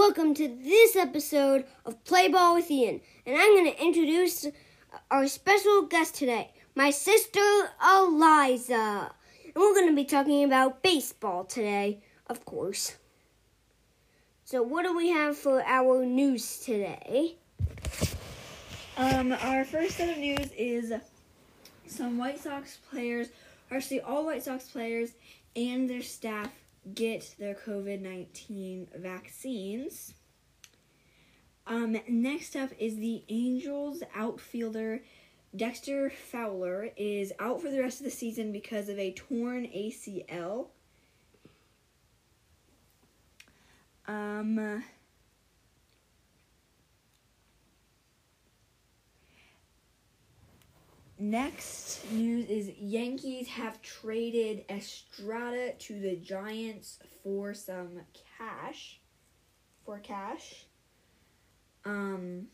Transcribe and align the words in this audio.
Welcome 0.00 0.32
to 0.36 0.48
this 0.48 0.96
episode 0.96 1.66
of 1.84 2.02
Play 2.04 2.28
Ball 2.28 2.54
with 2.54 2.70
Ian, 2.70 3.02
and 3.26 3.36
I'm 3.36 3.54
going 3.54 3.70
to 3.70 3.84
introduce 3.84 4.46
our 5.10 5.28
special 5.28 5.82
guest 5.82 6.14
today, 6.14 6.52
my 6.74 6.90
sister 6.90 7.44
Eliza. 7.84 9.12
And 9.44 9.54
we're 9.54 9.74
going 9.74 9.90
to 9.90 9.94
be 9.94 10.06
talking 10.06 10.42
about 10.42 10.82
baseball 10.82 11.44
today, 11.44 12.02
of 12.28 12.46
course. 12.46 12.96
So, 14.46 14.62
what 14.62 14.86
do 14.86 14.96
we 14.96 15.10
have 15.10 15.36
for 15.36 15.62
our 15.62 16.06
news 16.06 16.60
today? 16.60 17.36
Um, 18.96 19.32
our 19.32 19.66
first 19.66 19.98
set 19.98 20.08
of 20.08 20.16
news 20.16 20.50
is 20.56 20.94
some 21.86 22.16
White 22.16 22.38
Sox 22.38 22.78
players, 22.90 23.28
actually 23.70 24.00
all 24.00 24.24
White 24.24 24.44
Sox 24.44 24.66
players 24.66 25.10
and 25.54 25.90
their 25.90 26.02
staff 26.02 26.50
get 26.94 27.34
their 27.38 27.54
COVID 27.54 28.00
19 28.00 28.88
vaccines. 28.96 30.14
Um, 31.66 31.96
next 32.08 32.56
up 32.56 32.70
is 32.78 32.96
the 32.96 33.22
Angels 33.28 34.02
outfielder 34.14 35.02
Dexter 35.54 36.10
Fowler 36.10 36.90
is 36.96 37.32
out 37.40 37.60
for 37.60 37.70
the 37.70 37.80
rest 37.80 37.98
of 37.98 38.04
the 38.04 38.10
season 38.10 38.52
because 38.52 38.88
of 38.88 38.98
a 38.98 39.12
torn 39.12 39.64
ACL. 39.64 40.68
Um, 44.06 44.84
Next 51.22 52.10
news 52.10 52.48
is 52.48 52.70
Yankees 52.78 53.46
have 53.48 53.82
traded 53.82 54.64
Estrada 54.70 55.74
to 55.80 56.00
the 56.00 56.16
Giants 56.16 56.98
for 57.22 57.52
some 57.52 58.00
cash. 58.38 59.00
For 59.84 59.98
cash. 59.98 60.64
Um 61.84 62.46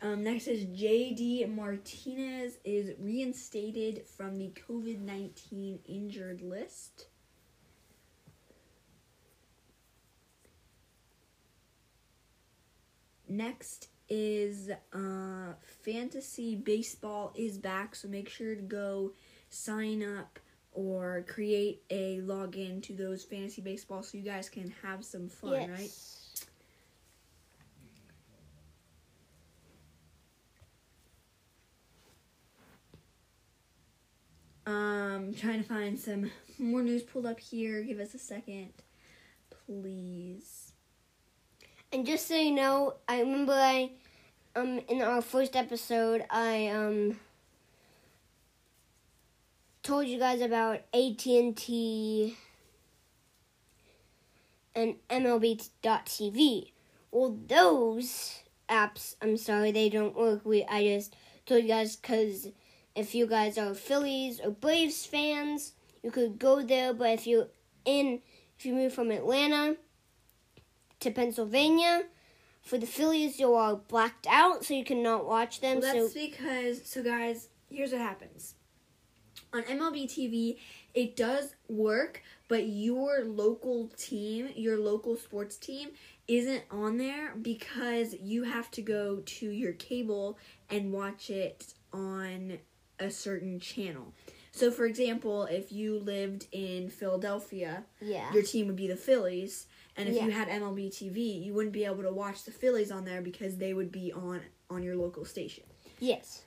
Um, 0.00 0.24
next 0.24 0.48
is 0.48 0.64
JD 0.64 1.54
Martinez 1.54 2.54
is 2.64 2.96
reinstated 2.98 4.08
from 4.08 4.36
the 4.38 4.52
COVID 4.68 5.00
19 5.00 5.80
injured 5.86 6.40
list. 6.40 7.08
Next 13.32 13.88
is 14.10 14.70
uh, 14.92 15.54
fantasy 15.82 16.54
baseball 16.54 17.32
is 17.34 17.56
back, 17.56 17.94
so 17.94 18.06
make 18.06 18.28
sure 18.28 18.54
to 18.54 18.60
go 18.60 19.12
sign 19.48 20.02
up 20.02 20.38
or 20.72 21.24
create 21.26 21.82
a 21.88 22.20
login 22.20 22.82
to 22.82 22.92
those 22.92 23.24
fantasy 23.24 23.62
baseball 23.62 24.02
so 24.02 24.18
you 24.18 24.24
guys 24.24 24.50
can 24.50 24.74
have 24.82 25.02
some 25.02 25.30
fun, 25.30 25.52
yes. 25.52 26.46
right? 34.66 34.74
Um, 34.74 35.32
trying 35.32 35.62
to 35.62 35.68
find 35.68 35.98
some 35.98 36.30
more 36.58 36.82
news 36.82 37.02
pulled 37.02 37.24
up 37.24 37.40
here. 37.40 37.80
Give 37.80 37.98
us 37.98 38.12
a 38.12 38.18
second, 38.18 38.74
please. 39.66 40.71
And 41.92 42.06
just 42.06 42.26
so 42.26 42.34
you 42.34 42.52
know, 42.52 42.94
I 43.06 43.20
remember 43.20 43.52
I, 43.52 43.90
um, 44.56 44.80
in 44.88 45.02
our 45.02 45.20
first 45.20 45.54
episode, 45.54 46.24
I 46.30 46.68
um 46.68 47.20
told 49.82 50.06
you 50.06 50.18
guys 50.18 50.40
about 50.40 50.80
AT 50.94 51.26
and 51.26 51.54
T 51.54 52.36
and 54.74 54.94
MLB.TV. 55.10 56.72
Well, 57.10 57.36
those 57.46 58.40
apps, 58.70 59.16
I'm 59.20 59.36
sorry, 59.36 59.70
they 59.70 59.90
don't 59.90 60.16
work. 60.16 60.46
We 60.46 60.64
I 60.64 60.84
just 60.84 61.14
told 61.44 61.62
you 61.62 61.68
guys 61.68 61.96
because 61.96 62.48
if 62.94 63.14
you 63.14 63.26
guys 63.26 63.58
are 63.58 63.74
Phillies 63.74 64.40
or 64.40 64.50
Braves 64.50 65.04
fans, 65.04 65.72
you 66.02 66.10
could 66.10 66.38
go 66.38 66.62
there. 66.62 66.94
But 66.94 67.10
if 67.10 67.26
you're 67.26 67.48
in, 67.84 68.20
if 68.58 68.64
you 68.64 68.72
move 68.72 68.94
from 68.94 69.10
Atlanta 69.10 69.76
to 71.02 71.10
Pennsylvania. 71.10 72.04
For 72.62 72.78
the 72.78 72.86
Phillies, 72.86 73.40
you 73.40 73.54
are 73.54 73.76
blacked 73.76 74.26
out, 74.30 74.64
so 74.64 74.74
you 74.74 74.84
cannot 74.84 75.26
watch 75.26 75.60
them. 75.60 75.80
Well, 75.80 75.94
that's 75.94 76.14
so 76.14 76.20
because 76.20 76.82
so 76.84 77.02
guys, 77.02 77.48
here's 77.70 77.92
what 77.92 78.00
happens. 78.00 78.54
On 79.52 79.62
MLB 79.64 80.04
TV, 80.04 80.58
it 80.94 81.16
does 81.16 81.54
work, 81.68 82.22
but 82.48 82.68
your 82.68 83.24
local 83.24 83.90
team, 83.96 84.48
your 84.54 84.78
local 84.78 85.16
sports 85.16 85.56
team, 85.56 85.90
isn't 86.28 86.62
on 86.70 86.96
there 86.96 87.34
because 87.34 88.14
you 88.22 88.44
have 88.44 88.70
to 88.70 88.80
go 88.80 89.22
to 89.26 89.50
your 89.50 89.72
cable 89.72 90.38
and 90.70 90.92
watch 90.92 91.28
it 91.28 91.74
on 91.92 92.58
a 92.98 93.10
certain 93.10 93.58
channel. 93.58 94.14
So, 94.52 94.70
for 94.70 94.86
example, 94.86 95.44
if 95.44 95.72
you 95.72 95.98
lived 95.98 96.46
in 96.52 96.90
Philadelphia, 96.90 97.84
yeah, 98.00 98.32
your 98.32 98.42
team 98.42 98.68
would 98.68 98.76
be 98.76 98.86
the 98.86 98.96
Phillies. 98.96 99.66
And 99.96 100.08
if 100.08 100.14
Yeah. 100.16 100.24
you 100.26 100.30
had 100.32 100.48
MLB 100.48 100.88
TV, 100.88 101.44
you 101.44 101.52
wouldn't 101.52 101.72
be 101.74 101.84
able 101.84 102.02
to 102.02 102.12
watch 102.12 102.44
the 102.44 102.50
Phillies 102.50 102.90
on 102.90 103.04
there 103.04 103.20
because 103.22 103.56
they 103.58 103.74
would 103.74 103.92
be 103.92 104.12
on 104.12 104.40
on 104.70 104.82
your 104.82 104.96
local 104.96 105.24
station. 105.26 105.64
yes, 106.00 106.42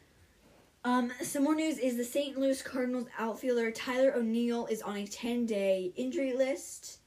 Um, 0.83 1.11
some 1.23 1.43
more 1.43 1.55
news 1.55 1.77
is 1.79 1.95
the 1.97 2.03
St. 2.03 2.37
Louis 2.37 2.61
Cardinals 2.61 3.07
outfielder 3.17 3.71
Tyler 3.71 4.13
O'Neill 4.15 4.65
is 4.67 4.81
on 4.83 4.97
a 4.97 5.05
10-day 5.07 5.93
injury 5.95 6.33
list. 6.33 6.99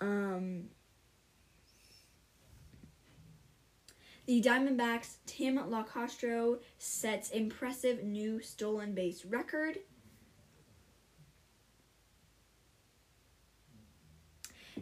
Um, 0.00 0.70
the 4.26 4.40
Diamondbacks' 4.42 5.18
Tim 5.26 5.56
Locastro 5.58 6.60
sets 6.78 7.30
impressive 7.30 8.02
new 8.02 8.40
stolen 8.40 8.94
base 8.94 9.24
record. 9.24 9.78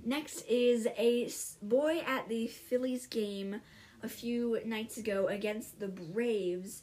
Next 0.05 0.43
is 0.49 0.87
a 0.99 1.29
boy 1.63 1.99
at 2.07 2.29
the 2.29 2.47
Phillies 2.47 3.07
game 3.07 3.61
a 4.03 4.09
few 4.09 4.59
nights 4.65 4.97
ago 4.97 5.29
against 5.29 5.79
the 5.81 5.89
Braves. 5.89 6.83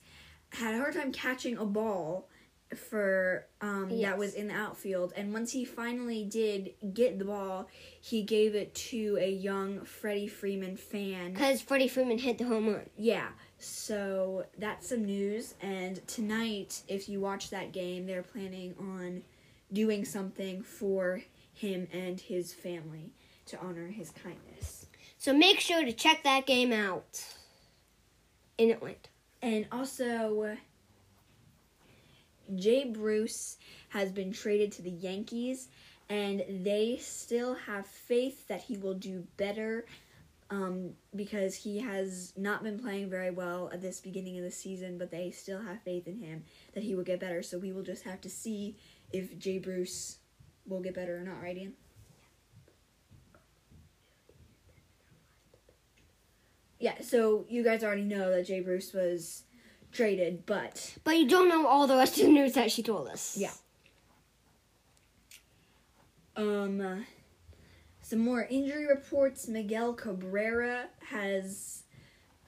Had 0.51 0.75
a 0.75 0.77
hard 0.77 0.93
time 0.95 1.11
catching 1.11 1.57
a 1.57 1.65
ball 1.65 2.29
for 2.75 3.47
um 3.61 3.89
Yes. 3.89 4.01
that 4.11 4.17
was 4.19 4.33
in 4.35 4.47
the 4.49 4.53
outfield. 4.53 5.11
And 5.15 5.33
once 5.33 5.51
he 5.51 5.65
finally 5.65 6.23
did 6.23 6.71
get 6.93 7.17
the 7.17 7.25
ball 7.25 7.67
he 7.99 8.21
gave 8.21 8.53
it 8.55 8.73
to 8.75 9.17
a 9.19 9.29
young 9.29 9.83
Freddie 9.85 10.27
Freeman 10.27 10.77
fan. 10.77 11.33
Because 11.33 11.61
Freddie 11.61 11.87
Freeman 11.87 12.19
hit 12.19 12.37
the 12.37 12.45
home 12.45 12.67
run. 12.67 12.89
yeah. 12.95 13.29
So 13.57 14.45
that's 14.57 14.87
some 14.89 15.03
news. 15.03 15.55
And 15.61 16.05
tonight 16.07 16.83
if 16.87 17.09
you 17.09 17.19
watch 17.19 17.49
that 17.49 17.71
game 17.73 18.05
they're 18.05 18.23
planning 18.23 18.75
on 18.79 19.23
doing 19.73 20.05
something 20.05 20.61
for 20.61 21.21
him 21.59 21.87
and 21.91 22.19
his 22.19 22.53
family 22.53 23.11
to 23.45 23.59
honor 23.59 23.87
his 23.87 24.11
kindness 24.11 24.85
So 25.17 25.33
make 25.33 25.59
sure 25.59 25.83
to 25.83 25.91
check 25.91 26.23
that 26.23 26.45
game 26.45 26.71
out 26.71 27.23
in 28.57 28.71
Atlanta. 28.71 29.09
And 29.41 29.67
also, 29.71 30.57
Jay 32.55 32.85
Bruce 32.85 33.57
has 33.89 34.11
been 34.11 34.31
traded 34.31 34.71
to 34.73 34.81
the 34.81 34.89
Yankees, 34.89 35.67
and 36.09 36.43
they 36.63 36.97
still 37.01 37.55
have 37.55 37.85
faith 37.85 38.47
that 38.47 38.61
he 38.61 38.77
will 38.77 38.93
do 38.93 39.25
better 39.37 39.85
um, 40.49 40.91
because 41.15 41.55
he 41.55 41.79
has 41.79 42.33
not 42.37 42.63
been 42.63 42.79
playing 42.79 43.09
very 43.09 43.31
well 43.31 43.69
at 43.73 43.81
this 43.81 43.99
beginning 43.99 44.37
of 44.37 44.43
the 44.43 44.51
season, 44.51 44.97
but 44.97 45.11
they 45.11 45.31
still 45.31 45.61
have 45.61 45.81
faith 45.81 46.07
in 46.07 46.17
him 46.17 46.43
that 46.73 46.83
he 46.83 46.95
will 46.95 47.03
get 47.03 47.19
better. 47.19 47.43
So 47.43 47.57
we 47.57 47.71
will 47.71 47.83
just 47.83 48.03
have 48.03 48.21
to 48.21 48.29
see 48.29 48.75
if 49.11 49.37
Jay 49.37 49.59
Bruce 49.59 50.18
will 50.69 50.81
get 50.81 50.95
better 50.95 51.17
or 51.17 51.21
not, 51.21 51.41
right, 51.41 51.57
Ian? 51.57 51.73
Yeah, 56.79 57.01
so 57.01 57.45
you 57.49 57.63
guys 57.63 57.83
already 57.83 58.03
know 58.03 58.31
that 58.31 58.47
Jay 58.47 58.61
Bruce 58.61 58.93
was 58.93 59.43
traded, 59.91 60.45
but 60.45 60.95
But 61.03 61.17
you 61.17 61.27
don't 61.27 61.49
know 61.49 61.67
all 61.67 61.87
the 61.87 61.95
rest 61.97 62.17
of 62.17 62.25
the 62.25 62.31
news 62.31 62.53
that 62.53 62.71
she 62.71 62.83
told 62.83 63.07
us. 63.09 63.35
Yeah. 63.37 63.51
um 66.37 66.79
uh, 66.79 66.95
some 68.01 68.19
more 68.19 68.47
injury 68.49 68.87
reports. 68.87 69.47
Miguel 69.47 69.93
Cabrera 69.93 70.87
has 71.09 71.83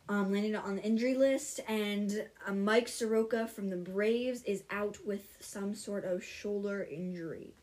um, 0.09 0.31
landed 0.31 0.55
on 0.55 0.77
the 0.77 0.81
injury 0.83 1.13
list, 1.15 1.59
and 1.67 2.25
uh, 2.47 2.53
Mike 2.53 2.87
Soroka 2.87 3.47
from 3.47 3.69
the 3.69 3.77
Braves 3.77 4.43
is 4.43 4.63
out 4.71 4.97
with 5.05 5.37
some 5.39 5.75
sort 5.75 6.03
of 6.03 6.23
shoulder 6.23 6.87
injury. 6.89 7.53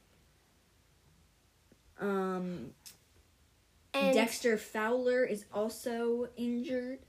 Um, 2.01 2.73
And, 3.95 4.15
Dexter 4.15 4.57
Fowler 4.59 5.25
is 5.25 5.45
also 5.53 6.29
injured. 6.37 7.01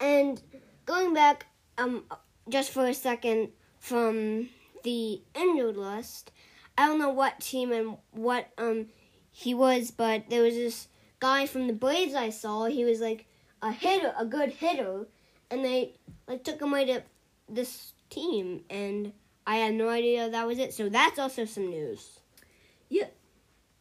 and 0.00 0.40
going 0.86 1.14
back, 1.14 1.46
um, 1.78 2.04
just 2.48 2.70
for 2.70 2.86
a 2.86 2.94
second 2.94 3.48
from 3.78 4.48
the 4.84 5.20
injured 5.34 5.76
list. 5.76 6.30
I 6.76 6.86
don't 6.86 6.98
know 6.98 7.10
what 7.10 7.40
team 7.40 7.72
and 7.72 7.96
what 8.12 8.50
um 8.58 8.86
he 9.30 9.52
was, 9.54 9.90
but 9.90 10.30
there 10.30 10.42
was 10.42 10.54
this 10.54 10.88
guy 11.20 11.46
from 11.46 11.66
the 11.66 11.72
Braves 11.72 12.14
I 12.14 12.30
saw. 12.30 12.66
He 12.66 12.84
was 12.84 13.00
like 13.00 13.26
a 13.62 13.72
hitter, 13.72 14.14
a 14.16 14.24
good 14.24 14.50
hitter, 14.50 15.06
and 15.50 15.64
they 15.64 15.94
like 16.26 16.44
took 16.44 16.60
him 16.60 16.70
away 16.72 16.84
to 16.86 17.02
this 17.48 17.92
team, 18.10 18.62
and 18.70 19.12
I 19.46 19.56
had 19.56 19.74
no 19.74 19.88
idea 19.88 20.30
that 20.30 20.46
was 20.46 20.58
it. 20.58 20.72
So 20.74 20.88
that's 20.88 21.18
also 21.18 21.44
some 21.44 21.68
news. 21.70 22.20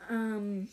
Um. 0.09 0.67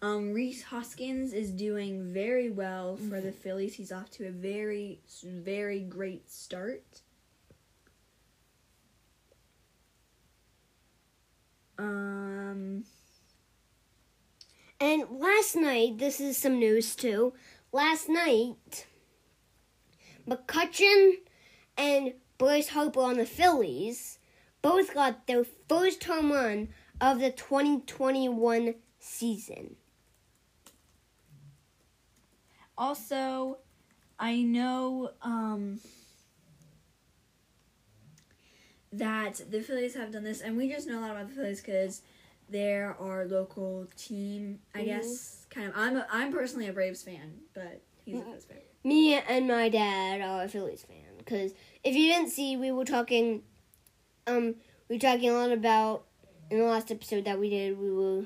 Um, 0.00 0.32
Rhys 0.32 0.62
Hoskins 0.62 1.32
is 1.32 1.50
doing 1.50 2.12
very 2.12 2.50
well 2.50 2.96
for 2.96 3.20
the 3.20 3.32
Phillies. 3.32 3.74
He's 3.74 3.90
off 3.90 4.10
to 4.12 4.28
a 4.28 4.30
very, 4.30 5.00
very 5.24 5.80
great 5.80 6.30
start. 6.30 7.00
Um, 11.78 12.84
And 14.80 15.04
last 15.10 15.56
night, 15.56 15.98
this 15.98 16.20
is 16.20 16.36
some 16.36 16.58
news 16.58 16.94
too. 16.94 17.32
Last 17.72 18.08
night, 18.08 18.86
McCutcheon 20.28 21.14
and 21.76 22.14
Bryce 22.38 22.68
Harper 22.68 23.00
on 23.00 23.16
the 23.18 23.26
Phillies 23.26 24.18
both 24.62 24.94
got 24.94 25.26
their 25.26 25.44
first 25.68 26.04
home 26.04 26.32
run 26.32 26.68
of 27.00 27.20
the 27.20 27.30
2021 27.30 28.74
season. 28.98 29.76
also, 32.76 33.58
I 34.18 34.42
know 34.42 35.10
um, 35.22 35.80
that 38.92 39.40
the 39.50 39.60
Phillies 39.60 39.94
have 39.94 40.12
done 40.12 40.24
this, 40.24 40.40
and 40.40 40.56
we 40.56 40.68
just 40.68 40.86
know 40.86 40.98
a 40.98 41.02
lot 41.02 41.10
about 41.10 41.28
the 41.28 41.34
Phillies 41.34 41.60
because 41.60 42.02
they're 42.48 42.96
our 43.00 43.26
local 43.26 43.86
team. 43.96 44.60
I 44.74 44.80
Mhm. 44.82 44.84
guess 44.86 45.46
kind 45.50 45.68
of. 45.68 45.74
I'm 45.76 45.96
a, 45.96 46.06
I'm 46.10 46.32
personally 46.32 46.68
a 46.68 46.72
Braves 46.72 47.02
fan, 47.02 47.40
but 47.54 47.82
he's 48.12 48.20
a. 48.20 48.24
Phillies 48.24 48.44
fan. 48.44 48.58
Me 48.84 49.14
and 49.14 49.48
my 49.48 49.68
dad 49.68 50.20
are 50.20 50.44
a 50.44 50.48
Phillies 50.48 50.82
fan 50.82 50.96
because 51.18 51.52
if 51.84 51.94
you 51.94 52.12
didn't 52.12 52.30
see, 52.30 52.56
we 52.56 52.72
were 52.72 52.84
talking, 52.84 53.42
um, 54.26 54.54
we 54.88 54.96
were 54.96 55.00
talking 55.00 55.30
a 55.30 55.34
lot 55.34 55.52
about 55.52 56.04
in 56.50 56.58
the 56.58 56.64
last 56.64 56.90
episode 56.90 57.24
that 57.24 57.38
we 57.38 57.50
did. 57.50 57.78
We 57.78 57.92
were 57.92 58.24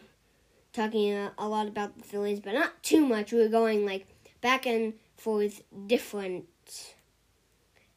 talking 0.72 1.12
a, 1.12 1.32
a 1.38 1.48
lot 1.48 1.66
about 1.66 1.98
the 1.98 2.04
Phillies, 2.04 2.40
but 2.40 2.54
not 2.54 2.82
too 2.82 3.06
much. 3.06 3.32
We 3.32 3.38
were 3.38 3.48
going 3.48 3.84
like 3.84 4.06
back 4.40 4.66
and 4.66 4.94
forth 5.16 5.62
different 5.86 6.46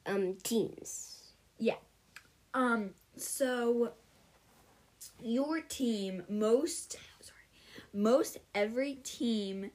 um 0.06 0.36
teams. 0.44 1.34
Yeah. 1.60 1.76
Um, 2.54 2.92
so 3.18 3.94
your 5.22 5.62
team, 5.62 6.24
most 6.30 6.98
sorry, 7.22 7.40
most 7.94 8.38
every 8.54 8.96
team 8.96 9.72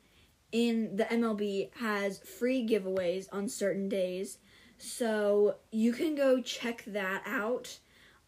in 0.53 0.97
the 0.97 1.05
MLB 1.05 1.71
has 1.77 2.19
free 2.19 2.67
giveaways 2.67 3.27
on 3.33 3.49
certain 3.49 3.89
days. 3.89 4.39
So 4.79 5.57
you 5.71 5.93
can 5.93 6.15
go 6.15 6.41
check 6.41 6.85
that 6.87 7.23
out 7.27 7.79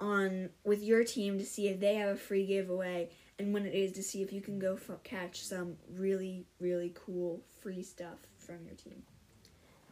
on 0.00 0.50
with 0.64 0.82
your 0.82 1.04
team 1.04 1.38
to 1.38 1.44
see 1.44 1.68
if 1.68 1.80
they 1.80 1.94
have 1.94 2.10
a 2.10 2.16
free 2.16 2.44
giveaway 2.46 3.08
and 3.38 3.54
when 3.54 3.64
it 3.64 3.74
is 3.74 3.92
to 3.92 4.02
see 4.02 4.20
if 4.22 4.32
you 4.32 4.40
can 4.40 4.58
go 4.58 4.74
f- 4.74 5.02
catch 5.04 5.42
some 5.42 5.76
really 5.94 6.44
really 6.60 6.92
cool 6.94 7.40
free 7.60 7.82
stuff 7.82 8.18
from 8.36 8.66
your 8.66 8.74
team. 8.74 9.02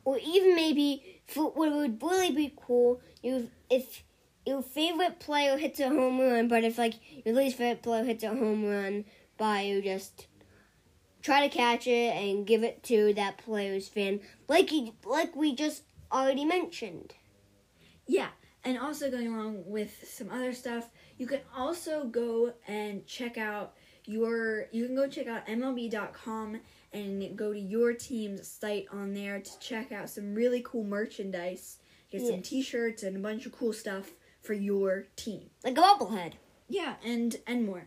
or 0.05 0.19
even 0.19 0.57
maybe 0.57 1.23
what 1.35 1.57
would 1.57 2.03
really 2.03 2.33
be 2.33 2.53
cool 2.57 3.01
if 3.23 4.03
your 4.47 4.63
favorite 4.63 5.21
player 5.21 5.57
hits 5.59 5.79
a 5.81 5.89
home 5.89 6.19
run, 6.21 6.49
but 6.49 6.65
if 6.65 6.77
like 6.79 6.95
your 7.25 7.35
least 7.35 7.57
favorite 7.57 7.83
player 7.83 8.05
hits 8.05 8.25
a 8.25 8.29
home 8.29 8.65
run, 8.65 9.05
by 9.39 9.63
you 9.63 9.81
just 9.83 10.27
try 11.23 11.47
to 11.47 11.55
catch 11.55 11.87
it 11.87 12.15
and 12.17 12.47
give 12.47 12.63
it 12.63 12.83
to 12.85 13.15
that 13.15 13.39
player's 13.39 13.89
fan, 13.89 14.21
like 14.49 14.73
you, 14.73 14.95
like 15.05 15.35
we 15.37 15.55
just 15.55 15.83
already 16.13 16.45
mentioned. 16.45 17.15
Yeah, 18.07 18.29
and 18.65 18.79
also 18.79 19.11
going 19.11 19.29
along 19.29 19.65
with 19.67 20.05
some 20.09 20.31
other 20.31 20.53
stuff, 20.53 20.91
you 21.19 21.27
can 21.27 21.41
also 21.57 22.05
go 22.05 22.53
and 22.67 23.07
check 23.07 23.39
out 23.39 23.75
your 24.07 24.67
you 24.73 24.87
can 24.87 24.97
go 24.97 25.07
check 25.07 25.27
out 25.27 25.47
MLB.com 25.47 26.61
and 26.93 27.37
go 27.37 27.53
to 27.53 27.59
your 27.59 27.93
team's 27.93 28.49
site 28.49 28.87
on 28.93 29.15
there 29.15 29.41
to 29.41 29.59
check 29.61 29.93
out 29.93 30.11
some 30.11 30.35
really 30.35 30.63
cool 30.65 30.85
merchandise. 30.85 31.79
Get 32.11 32.27
some 32.27 32.43
t-shirts 32.43 33.05
and 33.05 33.17
a 33.17 33.21
bunch 33.21 33.47
of 33.47 33.53
cool 33.53 33.73
stuff 33.73 34.11
for 34.43 34.53
your 34.53 35.07
team. 35.15 35.51
Like 35.63 35.79
a 35.79 35.81
bobblehead. 35.81 36.33
Yeah, 36.69 36.95
and 37.05 37.37
and 37.47 37.65
more. 37.65 37.87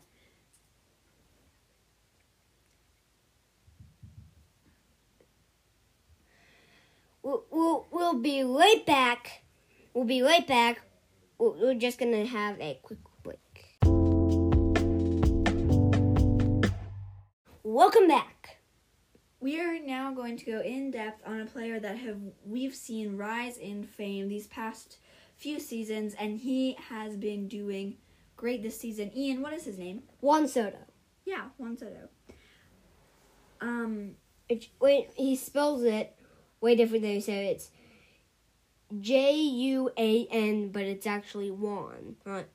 We'll, 7.24 7.46
we'll, 7.52 7.88
we'll 7.90 8.20
be 8.20 8.44
right 8.44 8.86
back. 8.86 9.44
We'll 9.94 10.04
be 10.04 10.22
right 10.22 10.46
back. 10.46 10.82
We're, 11.38 11.74
just 11.74 11.98
gonna 11.98 12.26
have 12.26 12.60
a 12.60 12.78
quick 12.84 13.00
break. 13.24 13.80
Welcome 17.64 18.10
back. 18.10 18.58
We 19.40 19.58
are 19.62 19.80
now 19.80 20.14
going 20.14 20.36
to 20.36 20.46
go 20.46 20.60
in 20.60 20.92
depth 20.92 21.22
on 21.26 21.40
a 21.40 21.46
player 21.46 21.80
that 21.80 21.98
have 21.98 22.18
we've 22.46 22.76
seen 22.76 23.16
rise 23.16 23.56
in 23.56 23.86
fame 23.86 24.28
these 24.28 24.48
past 24.48 24.98
few 25.38 25.62
seasons, 25.62 26.16
and 26.20 26.38
he 26.38 26.76
has 26.90 27.16
been 27.16 27.48
doing 27.48 27.96
great 28.36 28.62
this 28.64 28.78
season. 28.78 29.16
Ian, 29.16 29.42
what 29.42 29.54
is 29.54 29.64
his 29.64 29.78
name? 29.78 30.04
Juan 30.20 30.46
Soto. 30.46 30.80
Yeah, 31.24 31.46
Juan 31.58 31.78
Soto. 31.78 32.10
Um, 33.62 34.16
It, 34.50 34.68
wait, 34.82 35.08
he 35.16 35.38
spells 35.38 35.84
it 35.84 36.18
way 36.64 36.76
different 36.76 37.04
than 37.04 37.12
you 37.12 37.22
say 37.22 37.48
it. 37.48 37.52
It's 37.52 37.70
J 39.00 39.34
U 39.34 39.92
A 39.98 40.28
N, 40.32 40.70
but 40.70 40.84
it's 40.84 41.06
actually 41.06 41.52
Juan, 41.52 42.16
not 42.26 42.46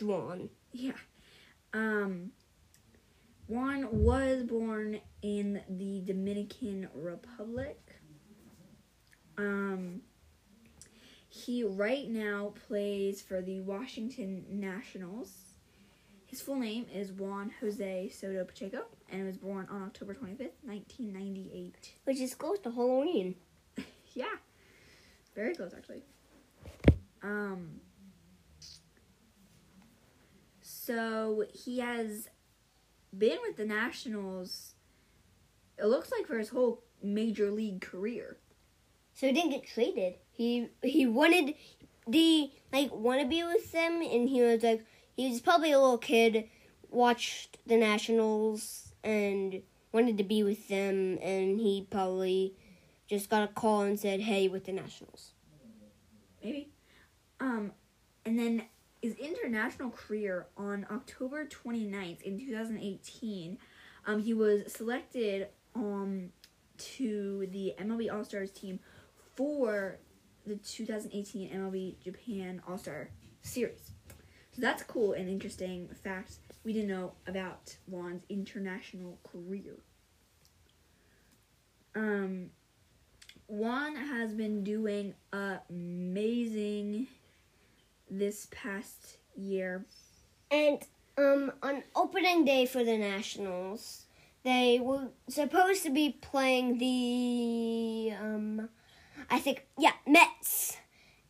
Juan. 0.00 0.48
yeah. 0.72 0.92
Um, 1.72 2.30
Juan 3.48 3.88
was 3.90 4.44
born 4.44 5.00
in 5.22 5.60
the 5.68 6.02
Dominican 6.04 6.88
Republic. 6.94 7.78
Um, 9.36 10.02
he 11.28 11.64
right 11.64 12.08
now 12.08 12.52
plays 12.68 13.22
for 13.22 13.40
the 13.40 13.60
Washington 13.60 14.44
Nationals. 14.50 15.49
His 16.30 16.40
full 16.40 16.54
name 16.54 16.86
is 16.94 17.10
Juan 17.10 17.50
Jose 17.60 18.08
Soto 18.10 18.44
Pacheco, 18.44 18.84
and 19.10 19.26
was 19.26 19.36
born 19.36 19.66
on 19.68 19.82
October 19.82 20.14
25th, 20.14 20.52
1998. 20.62 21.94
Which 22.04 22.20
is 22.20 22.36
close 22.36 22.60
to 22.60 22.70
Halloween. 22.70 23.34
Yeah. 24.12 24.24
Very 25.36 25.54
close 25.54 25.72
actually. 25.72 26.02
Um 27.22 27.80
so 30.60 31.44
he 31.52 31.78
has 31.78 32.28
been 33.16 33.38
with 33.46 33.56
the 33.56 33.64
Nationals 33.64 34.74
it 35.78 35.86
looks 35.86 36.10
like 36.10 36.26
for 36.26 36.38
his 36.38 36.48
whole 36.48 36.82
major 37.02 37.52
league 37.52 37.80
career. 37.80 38.36
So 39.14 39.28
he 39.28 39.32
didn't 39.32 39.50
get 39.50 39.66
traded. 39.66 40.14
He 40.32 40.70
he 40.82 41.06
wanted 41.06 41.54
the 42.08 42.50
like 42.72 42.92
want 42.92 43.20
to 43.20 43.28
be 43.28 43.44
with 43.44 43.70
them, 43.70 44.02
and 44.02 44.28
he 44.28 44.42
was 44.42 44.64
like 44.64 44.84
he 45.16 45.28
was 45.28 45.40
probably 45.40 45.72
a 45.72 45.80
little 45.80 45.98
kid, 45.98 46.48
watched 46.90 47.58
the 47.66 47.76
Nationals 47.76 48.92
and 49.02 49.62
wanted 49.92 50.18
to 50.18 50.24
be 50.24 50.42
with 50.42 50.68
them, 50.68 51.18
and 51.22 51.58
he 51.58 51.86
probably 51.90 52.54
just 53.08 53.28
got 53.28 53.42
a 53.42 53.52
call 53.52 53.82
and 53.82 53.98
said, 53.98 54.20
"Hey, 54.20 54.48
with 54.48 54.64
the 54.64 54.72
Nationals." 54.72 55.32
Maybe. 56.42 56.70
Um 57.38 57.72
and 58.24 58.38
then 58.38 58.64
his 59.02 59.14
international 59.14 59.90
career 59.90 60.46
on 60.56 60.86
October 60.90 61.46
29th 61.46 62.22
in 62.22 62.38
2018, 62.38 63.58
um 64.06 64.22
he 64.22 64.34
was 64.34 64.72
selected 64.72 65.48
um 65.74 66.30
to 66.78 67.46
the 67.52 67.74
MLB 67.78 68.12
All-Stars 68.12 68.50
team 68.50 68.80
for 69.36 69.98
the 70.46 70.56
2018 70.56 71.50
MLB 71.50 72.00
Japan 72.02 72.62
All-Star 72.66 73.10
Series. 73.42 73.92
That's 74.60 74.82
cool 74.82 75.14
and 75.14 75.26
interesting 75.28 75.88
fact 76.04 76.34
we 76.64 76.74
didn't 76.74 76.88
know 76.88 77.12
about 77.26 77.76
Juan's 77.86 78.22
international 78.28 79.18
career. 79.24 79.76
Um, 81.94 82.50
Juan 83.46 83.96
has 83.96 84.34
been 84.34 84.62
doing 84.62 85.14
amazing 85.32 87.06
this 88.10 88.48
past 88.50 89.16
year. 89.34 89.86
And 90.50 90.80
um, 91.16 91.52
on 91.62 91.82
opening 91.96 92.44
day 92.44 92.66
for 92.66 92.84
the 92.84 92.98
Nationals, 92.98 94.04
they 94.44 94.78
were 94.78 95.08
supposed 95.28 95.84
to 95.84 95.90
be 95.90 96.18
playing 96.20 96.78
the 96.78 98.12
um 98.20 98.68
I 99.30 99.38
think 99.38 99.66
yeah, 99.78 99.92
Mets. 100.06 100.76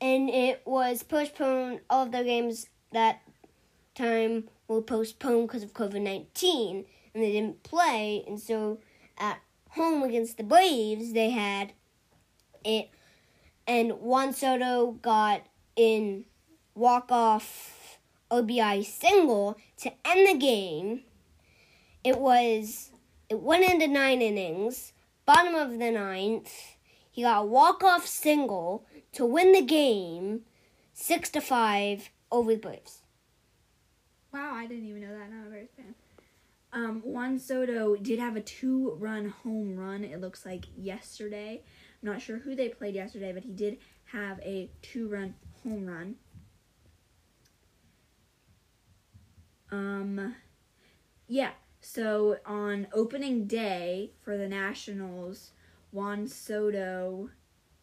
And 0.01 0.31
it 0.31 0.63
was 0.65 1.03
postponed 1.03 1.81
all 1.91 2.07
of 2.07 2.13
their 2.13 2.25
games 2.25 2.67
that 2.93 3.21
time 3.95 4.45
were 4.69 4.83
postponed 4.83 5.49
because 5.49 5.63
of 5.63 5.75
COVID 5.75 6.01
nineteen 6.01 6.85
and 7.15 7.23
they 7.23 7.33
didn't 7.33 7.63
play 7.63 8.25
and 8.27 8.39
so 8.39 8.79
at 9.19 9.41
home 9.71 10.03
against 10.03 10.37
the 10.37 10.43
Braves 10.43 11.13
they 11.13 11.31
had 11.31 11.73
it 12.65 12.91
and 13.67 13.93
Juan 14.01 14.33
Soto 14.33 14.93
got 14.93 15.43
in 15.77 16.25
walk 16.75 17.11
off 17.11 17.99
RBI 18.31 18.85
single 18.85 19.57
to 19.79 19.93
end 20.05 20.29
the 20.29 20.39
game. 20.39 21.03
It 22.05 22.19
was 22.19 22.91
it 23.29 23.41
went 23.41 23.71
into 23.71 23.87
nine 23.87 24.23
innings. 24.23 24.93
Bottom 25.27 25.55
of 25.55 25.79
the 25.79 25.91
ninth, 25.91 26.53
he 27.11 27.23
got 27.23 27.43
a 27.43 27.47
walk 27.47 27.85
off 27.85 28.07
single 28.07 28.85
to 29.13 29.25
win 29.25 29.53
the 29.53 29.63
game, 29.63 30.41
six 30.93 31.31
to 31.31 31.41
five 31.41 32.11
over 32.31 32.53
the 32.53 32.59
Braves. 32.59 33.03
Wow, 34.33 34.53
I 34.55 34.67
didn't 34.67 34.87
even 34.87 35.03
know 35.03 35.19
that. 35.19 35.31
Not 35.31 35.47
a 35.47 35.51
Bears 35.51 35.71
fan. 35.77 35.95
Um, 36.73 37.03
Juan 37.05 37.39
Soto 37.39 37.97
did 37.97 38.21
have 38.21 38.37
a 38.37 38.41
two-run 38.41 39.31
home 39.43 39.77
run. 39.77 40.05
It 40.05 40.21
looks 40.21 40.47
like 40.47 40.67
yesterday. 40.77 41.63
I'm 42.03 42.09
not 42.09 42.23
sure 42.23 42.39
who 42.39 42.55
they 42.55 42.69
played 42.69 42.95
yesterday, 42.95 43.33
but 43.33 43.43
he 43.43 43.53
did 43.53 43.79
have 44.05 44.39
a 44.41 44.71
two-run 44.81 45.35
home 45.65 45.87
run. 45.87 46.15
Um, 49.73 50.37
yeah. 51.27 51.51
So 51.81 52.37
on 52.45 52.87
opening 52.93 53.47
day 53.47 54.13
for 54.21 54.37
the 54.37 54.49
Nationals, 54.49 55.53
Juan 55.93 56.29
Soto 56.29 57.31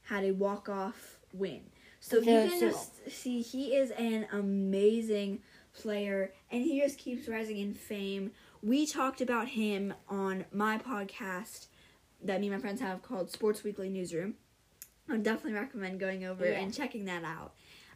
had 0.04 0.24
a 0.24 0.32
walk-off 0.32 1.20
win. 1.34 1.62
So 2.08 2.18
you 2.20 2.24
can 2.50 2.60
just 2.60 3.10
see 3.12 3.42
he 3.42 3.76
is 3.76 3.92
an 3.92 4.28
amazing 4.32 5.40
player, 5.74 6.32
and 6.50 6.64
he 6.64 6.80
just 6.80 6.98
keeps 6.98 7.28
rising 7.28 7.58
in 7.58 7.74
fame. 7.74 8.32
We 8.64 8.86
talked 8.88 9.20
about 9.22 9.50
him 9.50 9.94
on 10.08 10.46
my 10.52 10.78
podcast 10.78 11.68
that 12.24 12.40
me 12.40 12.48
and 12.48 12.56
my 12.56 12.62
friends 12.62 12.80
have 12.82 13.02
called 13.04 13.30
Sports 13.30 13.64
Weekly 13.64 13.90
Newsroom. 13.90 14.36
I 15.10 15.14
would 15.14 15.24
definitely 15.24 15.54
recommend 15.60 16.00
going 16.00 16.26
over 16.26 16.46
Yeah. 16.46 16.60
and 16.60 16.74
checking 16.74 17.06
that 17.06 17.24
out. 17.24 17.54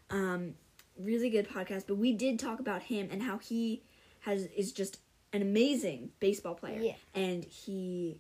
Um, 0.10 0.56
really 0.98 1.30
good 1.30 1.48
podcast. 1.50 1.88
But 1.88 1.96
we 1.96 2.12
did 2.14 2.38
talk 2.38 2.60
about 2.60 2.84
him 2.84 3.08
and 3.12 3.24
how 3.24 3.38
he 3.38 3.82
has 4.22 4.44
is 4.58 4.72
just 4.72 5.00
an 5.34 5.42
amazing 5.42 6.12
baseball 6.20 6.56
player, 6.56 6.80
Yeah. 6.82 6.96
and 7.16 7.44
he 7.46 8.20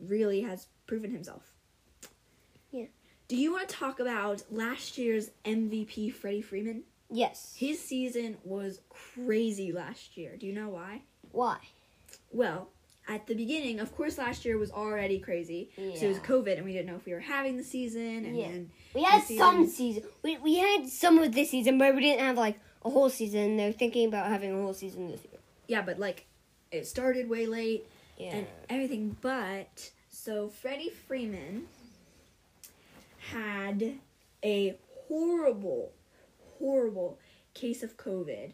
really 0.00 0.42
has 0.42 0.66
proven 0.86 1.10
himself. 1.12 1.54
Do 3.30 3.36
you 3.36 3.52
want 3.52 3.68
to 3.68 3.76
talk 3.76 4.00
about 4.00 4.42
last 4.50 4.98
year's 4.98 5.30
MVP, 5.44 6.12
Freddie 6.12 6.42
Freeman? 6.42 6.82
Yes. 7.08 7.54
His 7.56 7.80
season 7.80 8.38
was 8.42 8.80
crazy 8.88 9.70
last 9.70 10.16
year. 10.16 10.36
Do 10.36 10.48
you 10.48 10.52
know 10.52 10.68
why? 10.68 11.02
Why? 11.30 11.58
Well, 12.32 12.70
at 13.06 13.28
the 13.28 13.36
beginning, 13.36 13.78
of 13.78 13.94
course, 13.96 14.18
last 14.18 14.44
year 14.44 14.58
was 14.58 14.72
already 14.72 15.20
crazy. 15.20 15.70
Yeah. 15.76 15.94
So 15.94 16.06
it 16.06 16.08
was 16.08 16.18
COVID, 16.18 16.56
and 16.56 16.64
we 16.64 16.72
didn't 16.72 16.86
know 16.88 16.96
if 16.96 17.06
we 17.06 17.12
were 17.12 17.20
having 17.20 17.56
the 17.56 17.62
season. 17.62 18.24
And 18.24 18.36
Yeah. 18.36 18.48
then 18.48 18.70
We 18.94 19.04
had 19.04 19.22
the 19.28 19.36
some 19.38 19.64
season- 19.68 20.02
season. 20.02 20.10
We 20.24 20.36
we 20.38 20.54
had 20.56 20.88
some 20.88 21.16
of 21.20 21.32
this 21.32 21.50
season, 21.50 21.78
but 21.78 21.94
we 21.94 22.00
didn't 22.00 22.20
have 22.24 22.36
like 22.36 22.58
a 22.84 22.90
whole 22.90 23.10
season. 23.10 23.56
They're 23.56 23.70
thinking 23.72 24.08
about 24.08 24.26
having 24.26 24.50
a 24.52 24.60
whole 24.60 24.74
season 24.74 25.06
this 25.08 25.20
year. 25.22 25.38
yeah, 25.68 25.82
but 25.82 26.00
like 26.00 26.26
it 26.72 26.84
started 26.88 27.28
way 27.28 27.46
late 27.46 27.86
Yeah. 28.18 28.34
and 28.38 28.46
everything. 28.68 29.16
But 29.20 29.92
so 30.08 30.48
Freddie 30.48 30.90
Freeman 30.90 31.68
had 33.32 33.98
a 34.44 34.76
horrible, 35.08 35.92
horrible 36.58 37.18
case 37.54 37.82
of 37.82 37.96
COVID, 37.96 38.52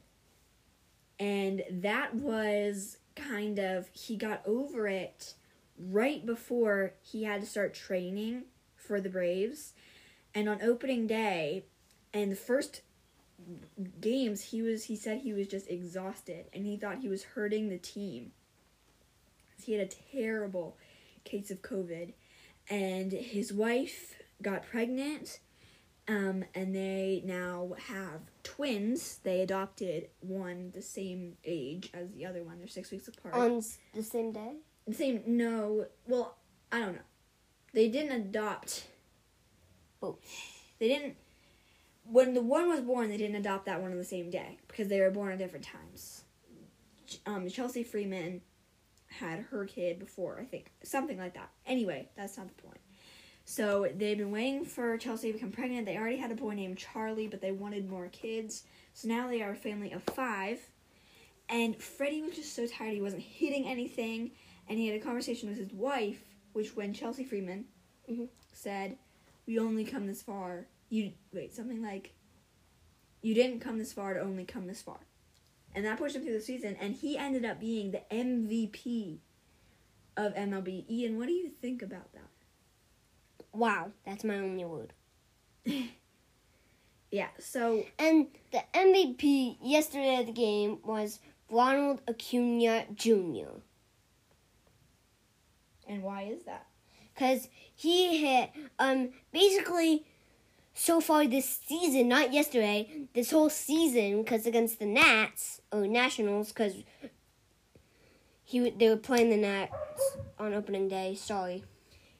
and 1.19 1.63
that 1.71 2.15
was 2.15 2.99
kind 3.15 3.59
of 3.59 3.89
he 3.93 4.17
got 4.17 4.43
over 4.47 4.87
it 4.87 5.35
right 5.79 6.25
before 6.25 6.93
he 7.03 7.25
had 7.25 7.41
to 7.41 7.47
start 7.47 7.75
training 7.75 8.45
for 8.77 9.01
the 9.01 9.09
Braves. 9.09 9.73
And 10.35 10.49
on 10.49 10.61
opening 10.63 11.07
day, 11.07 11.65
and 12.13 12.31
the 12.31 12.37
first 12.37 12.83
games, 14.01 14.43
he 14.43 14.63
was 14.63 14.85
he 14.85 14.97
said 14.97 15.19
he 15.19 15.33
was 15.33 15.49
just 15.49 15.69
exhausted 15.71 16.47
and 16.53 16.67
he 16.67 16.77
thought 16.77 17.01
he 17.01 17.09
was 17.09 17.25
hurting 17.25 17.69
the 17.69 17.79
team. 17.79 18.33
He 19.63 19.73
had 19.73 19.87
a 19.87 20.13
terrible 20.13 20.77
case 21.25 21.51
of 21.51 21.63
COVID, 21.63 22.13
and 22.69 23.13
his 23.13 23.53
wife 23.53 24.16
got 24.43 24.67
pregnant. 24.67 25.41
Um, 26.09 26.45
and 26.55 26.73
they 26.73 27.23
now 27.25 27.73
have 27.89 28.21
twins. 28.45 29.19
They 29.25 29.41
adopted 29.41 30.09
one 30.21 30.71
the 30.73 30.83
same 30.83 31.37
age 31.45 31.91
as 31.93 32.13
the 32.13 32.25
other 32.27 32.45
one. 32.45 32.59
They're 32.59 32.69
six 32.69 32.93
weeks 32.93 33.09
apart. 33.09 33.35
On 33.35 33.61
the 33.93 34.03
same 34.05 34.31
day. 34.33 34.53
The 34.87 34.95
same 34.95 35.23
no 35.27 35.87
well 36.07 36.37
i 36.71 36.79
don't 36.79 36.95
know 36.95 37.01
they 37.73 37.89
didn't 37.89 38.13
adopt 38.13 38.87
Both. 40.01 40.19
they 40.79 40.89
didn't 40.89 41.17
when 42.05 42.35
the 42.35 42.43
one 42.43 42.69
was 42.69 42.81
born 42.83 43.09
they 43.09 43.17
didn't 43.17 43.37
adopt 43.37 43.67
that 43.67 43.83
one 43.83 43.91
on 43.91 43.99
the 43.99 44.05
same 44.05 44.31
day 44.31 44.59
because 44.69 44.89
they 44.89 45.01
were 45.01 45.11
born 45.11 45.33
at 45.33 45.39
different 45.39 45.65
times 45.65 46.23
um 47.27 47.49
chelsea 47.49 47.83
freeman 47.83 48.43
had 49.09 49.41
her 49.51 49.65
kid 49.65 49.99
before 49.99 50.39
i 50.41 50.45
think 50.45 50.71
something 50.85 51.19
like 51.19 51.35
that 51.35 51.51
anyway 51.67 52.09
that's 52.17 52.37
not 52.37 52.47
the 52.49 52.63
point 52.63 52.79
so 53.47 53.89
they've 53.97 54.19
been 54.19 54.31
waiting 54.31 54.65
for 54.65 54.99
chelsea 54.99 55.29
to 55.29 55.33
become 55.35 55.53
pregnant 55.53 55.87
they 55.87 55.97
already 55.97 56.17
had 56.17 56.31
a 56.31 56.35
boy 56.35 56.53
named 56.53 56.77
charlie 56.77 57.29
but 57.29 57.41
they 57.41 57.53
wanted 57.53 57.89
more 57.89 58.09
kids 58.09 58.65
so 58.93 59.09
now 59.09 59.29
they 59.29 59.41
are 59.41 59.53
a 59.53 59.57
family 59.57 59.93
of 59.93 60.03
five 60.03 60.59
and 61.49 61.81
freddie 61.81 62.23
was 62.23 62.35
just 62.35 62.55
so 62.55 62.67
tired 62.67 62.93
he 62.93 63.01
wasn't 63.01 63.23
hitting 63.23 63.67
anything 63.67 64.33
and 64.69 64.79
he 64.79 64.89
had 64.89 65.01
a 65.01 65.05
conversation 65.05 65.49
with 65.49 65.59
his 65.59 65.73
wife, 65.73 66.25
which 66.53 66.75
when 66.75 66.93
Chelsea 66.93 67.25
Freeman 67.25 67.67
Mhm. 68.09 68.29
said, 68.53 68.99
"We 69.47 69.59
only 69.59 69.85
come 69.85 70.07
this 70.07 70.23
far." 70.23 70.69
You 70.89 71.13
wait 71.33 71.55
something 71.55 71.83
like, 71.83 72.15
"You 73.23 73.35
didn't 73.35 73.61
come 73.61 73.79
this 73.79 73.93
far 73.93 74.15
to 74.15 74.21
only 74.21 74.45
come 74.45 74.67
this 74.67 74.83
far," 74.83 75.01
and 75.75 75.85
that 75.85 75.99
pushed 75.99 76.17
him 76.17 76.23
through 76.23 76.33
the 76.33 76.41
season. 76.41 76.77
And 76.77 76.95
he 76.95 77.17
ended 77.17 77.45
up 77.45 77.61
being 77.61 77.91
the 77.91 78.13
MVP 78.13 79.21
of 80.17 80.35
MLB. 80.35 80.85
Ian, 80.89 81.19
what 81.19 81.27
do 81.27 81.33
you 81.33 81.51
think 81.51 81.83
about 81.83 82.13
that? 82.13 82.31
Wow, 83.57 83.93
that's 84.05 84.25
my 84.25 84.39
only 84.39 84.65
word. 84.65 84.93
Yeah. 87.11 87.29
So 87.39 87.85
And 87.99 88.27
the 88.53 88.63
MVP 88.75 89.59
yesterday 89.63 90.21
of 90.21 90.27
the 90.27 90.33
game 90.33 90.79
was 90.85 91.21
Ronald 91.51 92.03
Acuna 92.09 92.85
Jr. 92.95 93.61
and 95.89 96.03
why 96.03 96.23
is 96.23 96.43
that? 96.45 96.67
Cause 97.17 97.49
he 97.75 98.19
hit 98.19 98.51
um 98.79 99.11
basically 99.33 100.05
so 100.75 101.01
far 101.01 101.27
this 101.27 101.61
season, 101.67 102.09
not 102.09 102.35
yesterday, 102.35 103.09
this 103.15 103.31
whole 103.31 103.49
season, 103.49 104.23
cause 104.25 104.45
against 104.45 104.79
the 104.79 104.87
Nats 104.87 105.63
or 105.73 105.87
Nationals, 105.87 106.53
cause 106.53 106.75
he 108.45 108.69
they 108.71 108.89
were 108.89 108.97
playing 108.97 109.31
the 109.31 109.37
Nats 109.37 109.73
on 110.39 110.53
opening 110.53 110.89
day. 110.89 111.15
Sorry. 111.15 111.65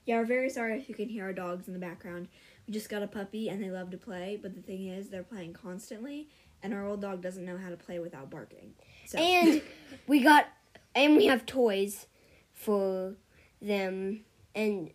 Yeah, 0.07 0.19
we're 0.19 0.25
very 0.25 0.49
sorry 0.51 0.79
if 0.79 0.89
you 0.89 0.95
can 0.95 1.09
hear 1.09 1.25
our 1.25 1.33
dogs 1.33 1.67
in 1.67 1.75
the 1.75 1.81
background. 1.81 2.29
We 2.67 2.73
just 2.73 2.89
got 2.89 3.03
a 3.03 3.07
puppy 3.07 3.49
and 3.49 3.63
they 3.63 3.71
love 3.71 3.91
to 3.91 3.99
play, 3.99 4.39
but 4.41 4.55
the 4.55 4.63
thing 4.63 4.87
is, 4.89 5.09
they're 5.09 5.23
playing 5.23 5.53
constantly, 5.53 6.29
and 6.63 6.73
our 6.73 6.87
old 6.87 7.01
dog 7.01 7.21
doesn't 7.23 7.45
know 7.45 7.59
how 7.59 7.71
to 7.71 7.77
play 7.77 7.99
without 7.99 8.31
barking. 8.31 8.73
So. 9.07 9.19
And 9.19 9.63
we 10.07 10.21
got 10.23 10.47
and 10.95 11.17
we 11.17 11.27
have 11.27 11.45
toys 11.45 12.07
for 12.53 13.17
them 13.61 14.25
and 14.55 14.91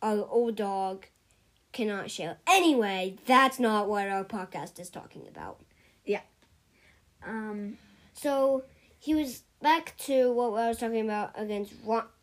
our 0.00 0.26
old 0.28 0.56
dog 0.56 1.06
cannot 1.72 2.10
share. 2.10 2.38
Anyway, 2.46 3.16
that's 3.26 3.58
not 3.58 3.88
what 3.88 4.08
our 4.08 4.24
podcast 4.24 4.78
is 4.78 4.88
talking 4.90 5.26
about. 5.28 5.60
Yeah. 6.04 6.20
Um, 7.26 7.78
So 8.14 8.64
he 8.98 9.14
was 9.14 9.42
back 9.62 9.96
to 9.98 10.32
what 10.32 10.52
I 10.60 10.68
was 10.68 10.78
talking 10.78 11.00
about 11.00 11.32
against 11.34 11.74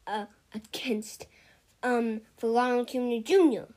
uh, 0.08 0.26
against 0.54 1.28
um 1.84 2.22
for 2.38 2.52
Ronald 2.52 2.88
Acuna 2.88 3.22
Jr. 3.22 3.72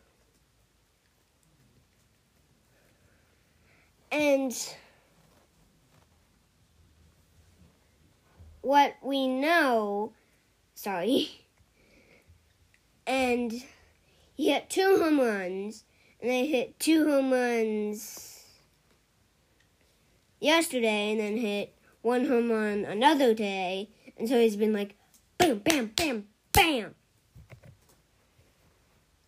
And 4.13 4.55
what 8.61 8.95
we 9.03 9.27
know, 9.27 10.13
sorry, 10.75 11.47
and 13.07 13.53
he 14.35 14.51
hit 14.51 14.71
two 14.71 14.99
home 14.99 15.19
runs, 15.19 15.85
and 16.21 16.31
they 16.31 16.47
hit 16.47 16.79
two 16.79 17.09
home 17.09 17.33
runs 17.33 18.45
yesterday, 20.41 21.11
and 21.11 21.21
then 21.21 21.37
hit 21.37 21.75
one 22.03 22.27
home 22.27 22.51
run 22.51 22.85
another 22.85 23.35
day, 23.35 23.89
and 24.17 24.29
so 24.29 24.39
he's 24.39 24.57
been 24.57 24.73
like 24.73 24.95
Bam, 25.39 25.59
bam, 25.59 25.87
bam, 25.97 26.25
bam. 26.53 26.95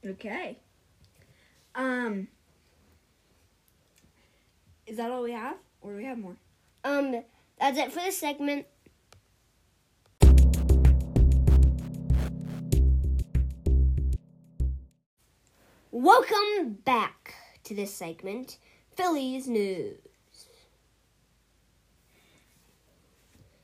Okay. 0.06 0.58
Um. 1.74 2.28
Is 4.86 4.98
that 4.98 5.10
all 5.10 5.24
we 5.24 5.32
have, 5.32 5.56
or 5.80 5.90
do 5.92 5.96
we 5.96 6.04
have 6.04 6.18
more? 6.18 6.36
Um, 6.84 7.24
that's 7.58 7.76
it 7.76 7.90
for 7.92 7.98
this 7.98 8.16
segment. 8.16 8.66
Welcome 15.90 16.78
back 16.84 17.34
to 17.64 17.74
this 17.74 17.92
segment, 17.92 18.58
Phillies 18.94 19.48
News. 19.48 19.96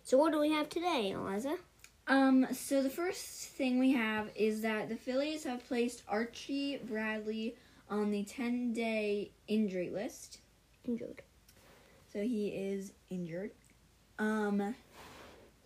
So 0.02 0.18
what 0.18 0.32
do 0.32 0.40
we 0.40 0.50
have 0.50 0.68
today, 0.68 1.12
Eliza? 1.12 1.56
Um, 2.06 2.46
so 2.52 2.82
the 2.82 2.90
first 2.90 3.48
thing 3.50 3.78
we 3.78 3.92
have 3.92 4.30
is 4.34 4.62
that 4.62 4.88
the 4.88 4.96
Phillies 4.96 5.44
have 5.44 5.66
placed 5.66 6.02
Archie 6.08 6.78
Bradley 6.78 7.56
on 7.88 8.10
the 8.10 8.24
10 8.24 8.72
day 8.72 9.30
injury 9.46 9.90
list. 9.90 10.38
Injured. 10.84 11.22
So 12.12 12.22
he 12.22 12.48
is 12.48 12.92
injured. 13.10 13.52
Um, 14.18 14.74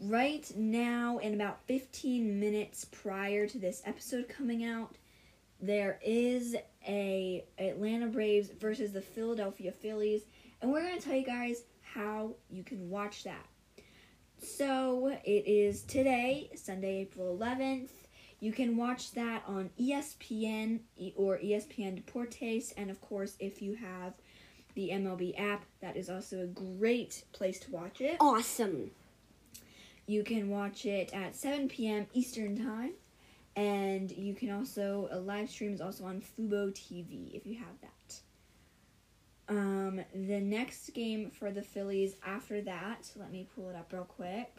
right 0.00 0.50
now, 0.56 1.18
in 1.18 1.34
about 1.34 1.60
15 1.66 2.38
minutes 2.38 2.84
prior 2.84 3.46
to 3.46 3.58
this 3.58 3.82
episode 3.84 4.28
coming 4.28 4.64
out, 4.64 4.96
there 5.60 5.98
is 6.04 6.54
a 6.86 7.44
Atlanta 7.58 8.06
Braves 8.06 8.50
versus 8.60 8.92
the 8.92 9.00
Philadelphia 9.00 9.72
Phillies, 9.72 10.22
and 10.60 10.70
we're 10.70 10.82
going 10.82 10.98
to 10.98 11.02
tell 11.04 11.16
you 11.16 11.24
guys 11.24 11.64
how 11.80 12.34
you 12.50 12.62
can 12.62 12.90
watch 12.90 13.24
that. 13.24 13.46
So 14.38 15.18
it 15.24 15.46
is 15.46 15.82
today, 15.82 16.50
Sunday, 16.54 17.00
April 17.00 17.36
11th. 17.36 17.88
You 18.40 18.52
can 18.52 18.76
watch 18.76 19.12
that 19.12 19.42
on 19.46 19.70
ESPN 19.80 20.80
or 21.16 21.38
ESPN 21.38 22.02
Deportes, 22.02 22.72
and 22.76 22.90
of 22.90 23.00
course, 23.00 23.36
if 23.40 23.62
you 23.62 23.74
have 23.74 24.14
the 24.74 24.90
MLB 24.90 25.38
app, 25.40 25.64
that 25.80 25.96
is 25.96 26.10
also 26.10 26.42
a 26.42 26.46
great 26.46 27.24
place 27.32 27.58
to 27.60 27.70
watch 27.70 28.00
it. 28.00 28.18
Awesome. 28.20 28.90
You 30.06 30.22
can 30.22 30.50
watch 30.50 30.84
it 30.84 31.12
at 31.14 31.34
7 31.34 31.68
p.m. 31.68 32.06
Eastern 32.12 32.62
Time, 32.62 32.92
and 33.56 34.10
you 34.12 34.34
can 34.34 34.50
also 34.52 35.08
a 35.10 35.18
live 35.18 35.48
stream 35.48 35.72
is 35.72 35.80
also 35.80 36.04
on 36.04 36.20
Fubo 36.20 36.70
TV 36.72 37.34
if 37.34 37.46
you 37.46 37.56
have 37.56 37.80
that. 37.80 38.20
Um, 39.48 40.00
the 40.12 40.40
next 40.40 40.90
game 40.90 41.30
for 41.30 41.50
the 41.52 41.62
Phillies 41.62 42.16
after 42.24 42.60
that, 42.62 43.10
let 43.16 43.30
me 43.30 43.46
pull 43.54 43.70
it 43.70 43.76
up 43.76 43.92
real 43.92 44.04
quick. 44.04 44.52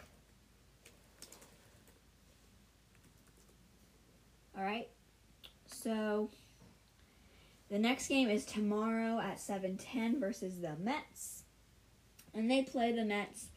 All 4.57 4.63
right. 4.63 4.87
So 5.67 6.29
the 7.69 7.77
next 7.77 8.07
game 8.07 8.29
is 8.29 8.45
tomorrow 8.45 9.19
at 9.19 9.39
7:10 9.39 10.19
versus 10.19 10.61
the 10.61 10.75
Mets. 10.77 11.43
And 12.33 12.49
they 12.49 12.63
play 12.63 12.91
the 12.91 13.03
Mets 13.03 13.47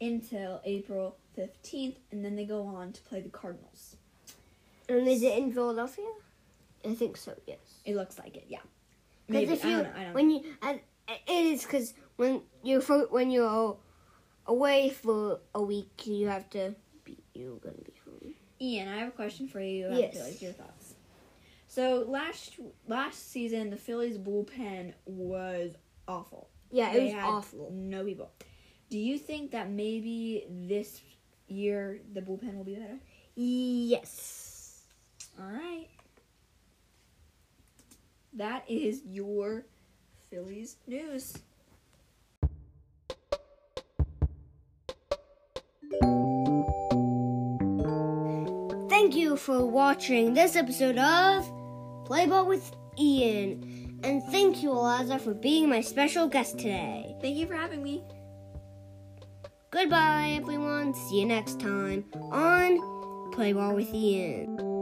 until 0.00 0.60
April 0.64 1.16
15th 1.36 1.96
and 2.10 2.24
then 2.24 2.36
they 2.36 2.44
go 2.44 2.66
on 2.66 2.92
to 2.92 3.00
play 3.02 3.20
the 3.20 3.28
Cardinals. 3.28 3.96
And 4.88 5.08
is 5.08 5.22
it 5.22 5.38
in 5.38 5.52
Philadelphia? 5.52 6.10
I 6.84 6.94
think 6.94 7.16
so. 7.16 7.34
Yes. 7.46 7.80
It 7.84 7.96
looks 7.96 8.18
like 8.18 8.36
it, 8.36 8.46
yeah. 8.48 8.60
Because 9.26 9.42
Maybe 9.48 9.52
if 9.52 9.64
I 9.64 9.68
you 9.68 9.76
don't 9.76 9.84
know. 9.84 10.00
I 10.00 10.04
don't 10.04 10.14
when 10.14 10.30
you 10.30 10.44
and 10.62 10.80
it 11.08 11.20
is 11.30 11.62
because 11.62 11.94
when 12.16 12.42
you're 12.62 12.80
for, 12.80 13.06
when 13.10 13.30
you're 13.30 13.76
away 14.46 14.90
for 14.90 15.40
a 15.54 15.62
week, 15.62 16.06
you 16.06 16.28
have 16.28 16.48
to 16.50 16.74
be 17.04 17.18
you're 17.34 17.56
gonna 17.56 17.76
be 17.76 17.92
home. 18.04 18.34
Ian, 18.60 18.88
I 18.88 18.98
have 18.98 19.08
a 19.08 19.12
question 19.12 19.48
for 19.48 19.60
you. 19.60 19.88
I 19.88 19.98
Yes. 19.98 20.18
like 20.18 20.40
your 20.42 20.52
thoughts. 20.52 20.94
So 21.66 22.04
last 22.06 22.58
last 22.86 23.30
season, 23.30 23.70
the 23.70 23.76
Phillies 23.76 24.16
bullpen 24.18 24.92
was 25.06 25.74
awful. 26.06 26.48
Yeah, 26.70 26.92
it 26.92 26.94
They 26.94 27.04
was 27.06 27.14
awful. 27.14 27.70
No 27.72 28.04
people. 28.04 28.30
Do 28.90 28.98
you 28.98 29.18
think 29.18 29.50
that 29.52 29.70
maybe 29.70 30.46
this 30.48 31.00
year 31.48 32.00
the 32.12 32.20
bullpen 32.20 32.54
will 32.56 32.64
be 32.64 32.74
better? 32.76 32.98
Yes. 33.34 34.82
All 35.40 35.46
right. 35.46 35.88
That 38.36 38.64
is 38.68 39.02
your 39.04 39.64
Phillies 40.28 40.76
news. 40.88 41.34
Thank 48.88 49.14
you 49.14 49.36
for 49.36 49.64
watching 49.64 50.34
this 50.34 50.56
episode 50.56 50.98
of 50.98 51.44
Play 52.06 52.26
Ball 52.26 52.46
with 52.46 52.74
Ian, 52.98 54.00
and 54.02 54.20
thank 54.24 54.64
you, 54.64 54.70
Eliza, 54.72 55.20
for 55.20 55.34
being 55.34 55.68
my 55.68 55.80
special 55.80 56.26
guest 56.26 56.58
today. 56.58 57.14
Thank 57.20 57.36
you 57.36 57.46
for 57.46 57.54
having 57.54 57.84
me. 57.84 58.02
Goodbye, 59.70 60.34
everyone. 60.40 60.92
See 60.92 61.20
you 61.20 61.26
next 61.26 61.60
time 61.60 62.04
on 62.32 63.30
Play 63.30 63.52
Ball 63.52 63.76
with 63.76 63.94
Ian. 63.94 64.73